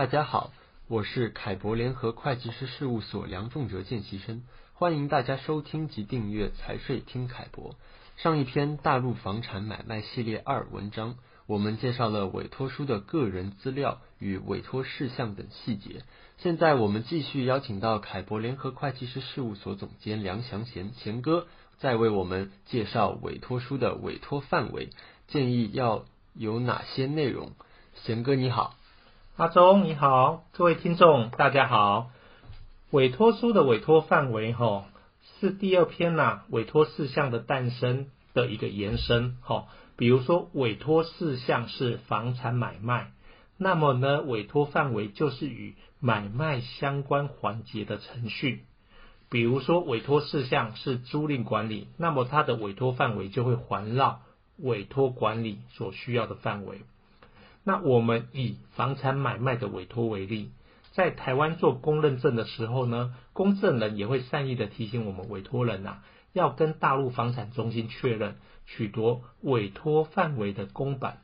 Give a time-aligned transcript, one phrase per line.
[0.00, 0.50] 大家好，
[0.88, 7.74] 我是凯博联合会计师事务所梁仲哲见习生，欢迎大家收听及订阅财税听凯博。
[8.16, 11.16] 上一篇大陆房产买卖系列二文章，
[11.46, 16.02] 我们介绍了委托书的个人资料与委托事项等细节。
[16.38, 21.46] 现在我们继续邀请到凯博联合会计师事务所总监梁祥贤贤哥，
[21.76, 24.88] 再为我们介绍委托书的委托范围，
[25.28, 27.52] 建议要有哪些内容。
[28.02, 28.76] 贤哥你好。
[29.40, 32.10] 阿忠你好，各位听众大家好。
[32.90, 34.84] 委托书的委托范围哈，
[35.40, 39.68] 是第二篇呐、委托事项的诞生的一个延伸哈。
[39.96, 43.12] 比如说委托事项是房产买卖，
[43.56, 48.64] 那么呢，委托范围就是与买卖相关环节的程序。
[49.30, 54.20] 比如说委托事项是租赁管理，那么它的委托范围就会环绕
[54.58, 56.82] 委托管理所需要的范围。
[57.62, 60.50] 那我们以房产买卖的委托为例，
[60.92, 71.18] 在台湾做公认证的时候呢，公证人也会善意的提醒我们委托人呐、啊，要跟大陆房产中心确认取得委托范围的公版，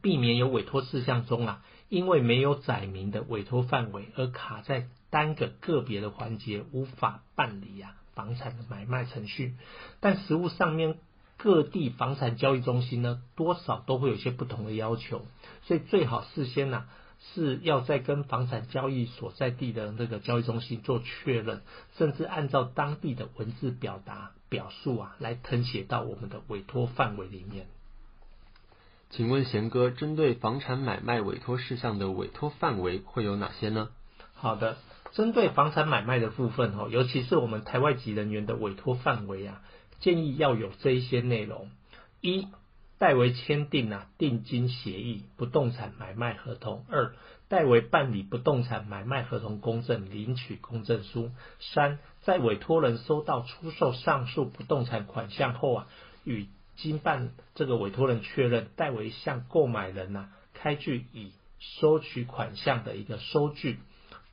[0.00, 9.56] 避免有委托事项中啊，因为没有载明的委托范围而卡在单个个别的环节无法办理啊房产的买卖程序，
[10.00, 10.96] 但实务上面。
[11.42, 15.22] 各地房产交易中心呢，多少都会有些不同的要求，
[15.62, 16.88] 所以最好事先呢、啊、
[17.32, 21.62] 是要在跟房产交易所在地的那个交易中心做确认，
[21.96, 27.66] 甚至按照当地的文字表达表述啊，来誊写到我们的委托范围里面。
[29.08, 33.88] 请问贤哥，针对房产买卖委托事项的委托范围会有哪些呢？
[34.34, 34.76] 好的，
[35.12, 39.62] 针对房产买卖的部分哦，尤其是我们台外籍人员的委托范围啊。
[40.00, 41.70] 建议要有这一些内容：
[42.20, 42.48] 一、
[42.98, 47.14] 代为签订啊定金协议、不动产买卖合同；二、
[47.48, 55.86] 代为办理不动产买卖合同公证、领取公证书；三、在委托人收到出售上述不动产款项后啊，
[56.24, 56.46] 与
[56.76, 63.78] 经办这个委托人确认，代为向购买人呐、开具已收取款项的一个收据，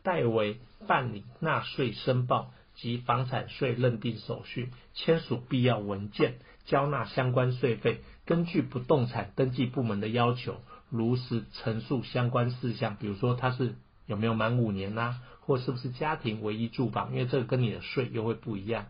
[0.02, 2.52] 代为办理纳税申报。
[2.78, 18.86] 及房产税认定手续，签署必要文件，交纳相关税费，根据不动产登记部门的要求，如实陈述相关事项，比如说他是有没有满五年呐、啊，或是不是家庭唯一住房，因为这个跟你的税又会不一样。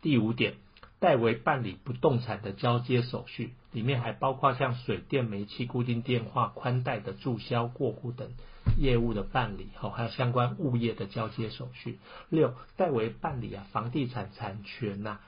[0.00, 0.54] 第五点。
[1.00, 8.28] 代为办理不动产的交接手续，里面还包括像水电煤气、固定电话、宽带的注销、过户等
[8.76, 11.98] 业务的办理，哈，还有相关物业的交接手续。
[12.28, 15.20] 六，代为办理啊房地产产权呐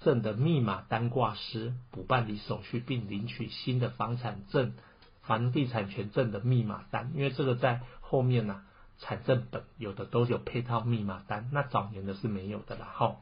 [0.00, 4.74] 证的密码单挂失，补办理手续，并领取新的房产证、
[5.22, 8.62] 房地产权证的密码单，因为这个在后面呐
[8.98, 13.16] 产证本有的都有配套密码单，那早年的是没有的啦，哈。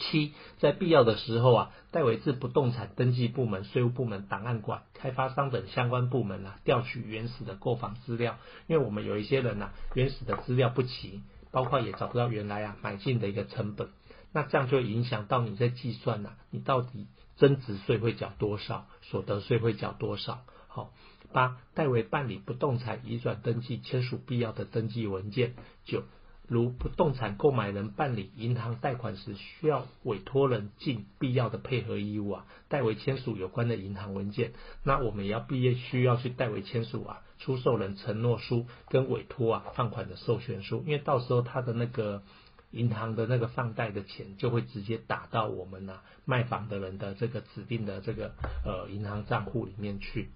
[0.00, 8.38] 七，在必要的时候啊，代为至不动产登记部门、税务部门、档案馆、开发商等相关部门啊，调取原始的购房资料。
[8.66, 11.20] 因为我们有一些人呐、啊，原始的资料不齐，
[11.52, 13.90] 包括也找不到原来啊买进的一个成本，
[14.32, 17.06] 那这样就影响到你在计算呐、啊，你到底
[17.36, 20.40] 增值税会缴多少，所得税会缴多少。
[20.68, 20.92] 好，
[21.32, 25.54] 八，代为办理不动产移转登记，签署必要的登记文件。
[25.84, 26.04] 九。
[26.50, 34.50] 如不动产购买人办理银行贷款时，需要委托人尽必要的配合义务啊，代为签署有关的银行文件。
[34.82, 42.24] 那我们也要毕业需要去代为签署啊，出售人承诺书跟委托啊放款的授权书，因为到时候他的那个
[42.72, 48.34] 银行的那个放贷的钱就会直接打到我们呐、卖房的人的这个指定的这个
[48.64, 50.30] 呃银行账户里面去。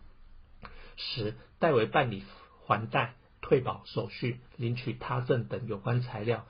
[0.96, 2.22] 十，代为办理
[2.66, 3.16] 还贷。
[3.46, 6.46] 退保手续、领取他证等有关材料、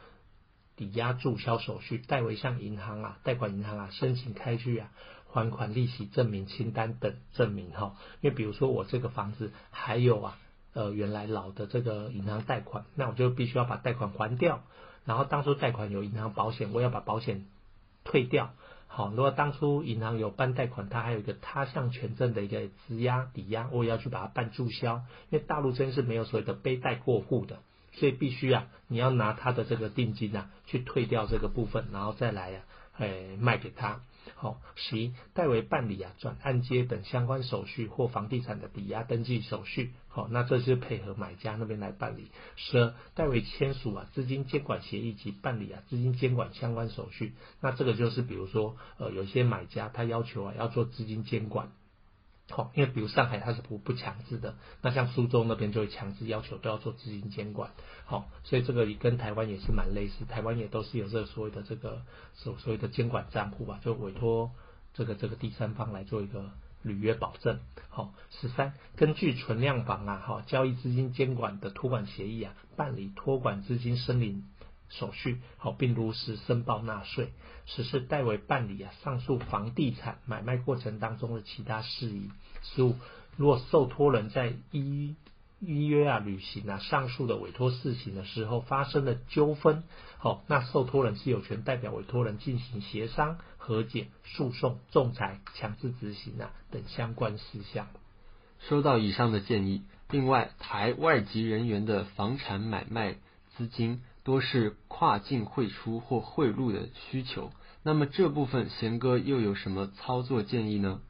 [0.77, 4.93] 抵押注销手续，代为向银行啊、贷款银行啊申请开具啊
[5.27, 7.97] 还款利息证明清单等证明哈。
[8.21, 10.39] 因为比如说我这个房子还有啊
[10.73, 14.63] 呃原来老的这个银行贷款，那我就必须要把贷款还掉。
[15.05, 17.45] 然后当初贷款有银行保险，我要把保险
[18.05, 18.55] 退掉。
[18.97, 25.03] 好，如果当初银行有办贷款，它还有一个他项权证的一个质押抵押，我也要去把它办注销。
[25.31, 27.59] 因为大陆真是没有所谓的背贷过户的，
[27.95, 32.61] 所以必须啊，你要拿他的这个定金啊去退掉这个部分，然后再来呀、
[32.97, 34.01] 啊，哎卖给他。
[34.37, 42.29] 好，十一代为办理啊转按揭等相关手续或房地产的抵押登记手续，好，那这是配合买家那边来办理。
[42.57, 51.71] 十二代为签署啊资金监管协议及办理啊资金监管相关手续，那这个就是比如说呃有些买家他要求啊要做资金监管，
[52.51, 57.71] 好，因为比如上海它是不不强制的，那像苏州那边就会强制要求都要做资金监管。
[58.05, 62.03] 好，所以这个也跟台湾也是蛮类似，台湾也都是有这个所谓的这个
[62.35, 64.51] 所所谓的监管账户吧，就委托
[64.93, 66.51] 这个这个第三方来做一个
[66.83, 67.61] 履约保证。
[67.89, 74.45] 好，十三，根据存量房啊，哈，交易资金监管的托管协议啊，办理托管资金申领
[74.99, 77.33] 手续，好，并如实申报纳税。
[77.67, 82.31] 实施代为办理啊上述房地产买卖过程当中的其他事宜。
[82.63, 82.97] 十五，
[83.37, 85.17] 如果受托人在依
[85.61, 89.85] 依约啊履行啊上述的委托事情的时候发生了纠纷，
[90.19, 93.39] 好，那受托人是有权代表委托人进行协商。
[93.57, 97.87] 和解、诉讼、仲裁、强制执行啊等相关事项。
[98.69, 103.17] 收到以上的建议，另外台外籍人员的房产买卖
[103.57, 107.51] 资金多是跨境汇出或汇入的需求，
[107.83, 111.01] 那么这部分贤哥又有什么操作建议呢？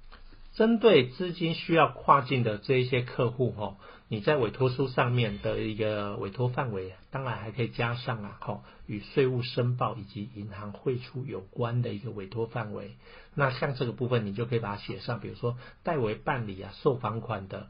[0.54, 3.76] 针对资金需要跨境的这一些客户哈，
[4.08, 12.96] 你在委托书上面的一个委托范围，当然还可以加上啊，哈，与税务申报以及银行汇出有关的一个委托范围。
[13.34, 17.68] 那像这个部分，你就可以把它写上，比如说代为办理啊售房款的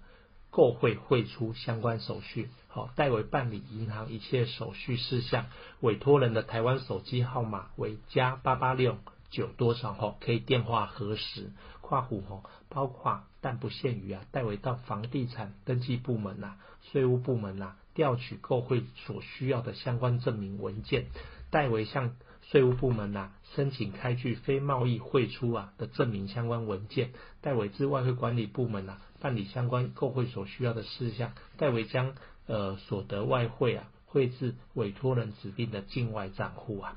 [0.55, 5.47] 购汇汇出相关手续，好，代为办理银行一切手续事项，
[5.81, 8.99] 委托人的台湾手机号码为加八八六
[9.31, 11.51] 九多少号，可以电话核实。
[11.81, 16.55] 跨户吼，包括但不限于啊，代为到房地产登记部门呐、
[16.93, 21.06] 税务部门呐，调取购汇所需要的相关证明文件，
[21.51, 22.15] 代为向
[22.50, 27.11] 税务部门呐申请开具非贸易汇出啊的证明相关文件，
[27.41, 32.14] 代为至外汇管理部门呐办理相关购汇所需要的事项，代为将
[32.46, 36.96] 呃所得外汇啊汇至委托人指定的境外账户啊。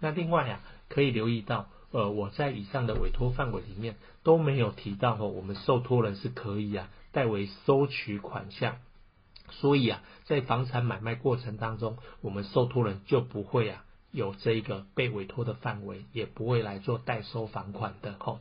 [0.00, 1.68] 那另外啊，可以留意到。
[1.92, 8.76] 呃，我在以上的委托范围里面都没有提到哦，我们受托人是可以啊代为收取款项，
[9.50, 18.40] 所以啊，在房产买卖过程当中，我们受托人就不会啊有这个被委托的范围，也不会来做代收房款的吼。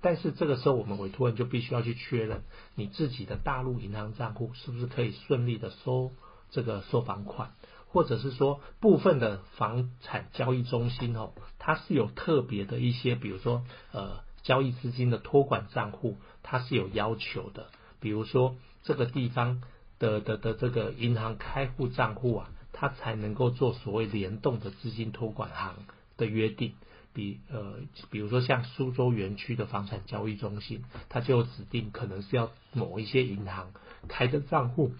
[0.00, 2.42] 但是这个时候，我们委托人就必须要去确认
[2.74, 6.12] 你自己的大陆银行账户是不是可以顺利的收
[6.50, 7.52] 这个收房款。
[7.92, 17.66] 或者是说部分的房产交易中心哦，它是有特别的一些，比如说呃交易资金的托管账户，它是有要求的。
[17.98, 19.60] 比如说这个地方
[19.98, 25.74] 的的的这个银行开户账户啊，它才能够做所谓联动的资金托管行
[26.16, 26.74] 的约定。
[27.12, 27.74] 比呃
[28.10, 33.72] 比如说像苏州园区的房产交易中心，它就指定可能是要某一些银行
[34.08, 34.92] 开的账户。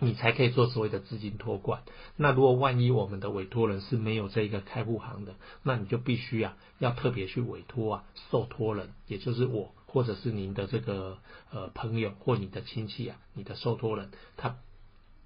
[0.00, 1.82] 你才可以做所谓的资金托管。
[2.16, 11.18] 那如果万一我们的委托人是没有这个开户行的，那你就必须啊，要特别去委托啊，受托人，也就是我或者是您的这个
[11.52, 14.56] 呃朋友或你的亲戚啊，你的受托人，他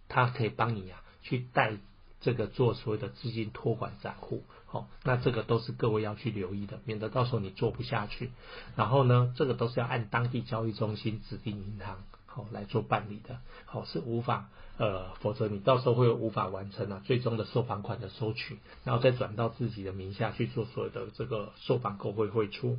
[0.07, 1.77] 他可以帮你啊去带
[2.21, 4.43] 这个做所谓的资金托管账户。
[4.67, 8.31] 好，那这个都是各位要去留意的，免得到时候你做不下去。
[8.77, 12.03] 然后呢，这个都是要按当地交易中心指定银行。
[12.31, 22.79] 好来做办理的，好是无法呃，否则你到时候会无法完成啊最终的售房款的收取，然后再转到自己的名下去做所有的这个售房购汇汇出。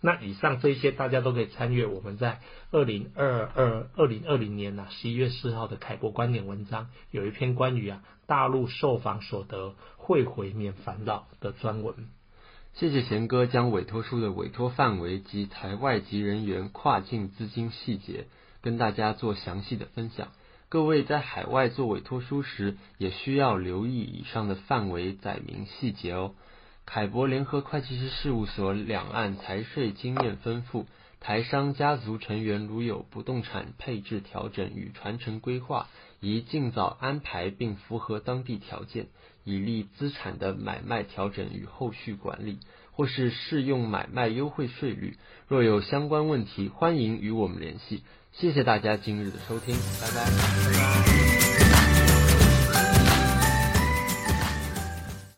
[0.00, 2.40] 那以上这些大家都可以参阅我们在
[2.70, 11.94] 二零二二二零二零年呐十一月四号的凯博观点文章，有一篇关于啊大陆售房所得汇回免烦恼的专文。
[12.74, 18.26] 谢谢贤哥将委托书的委托范围及台外籍人员跨境资金细节。
[18.62, 20.28] 跟大家做详细的分享，
[20.68, 26.34] 各位在海外做委托书时，也需要留意以上的范围载明细节哦。
[26.86, 30.86] 凯博联合会计师事务所两岸财税经验丰富，
[31.20, 39.06] 台商家族成员如有不动产配置调整与传承规划，宜尽早安排并符合当地条件，
[39.44, 42.58] 以利资产的买卖调整与后续管理，
[42.90, 45.16] 或是适用买卖优惠税率。
[45.46, 48.02] 若有相关问题，欢迎与我们联系。
[48.32, 51.69] 谢谢大家今日的收听，拜拜。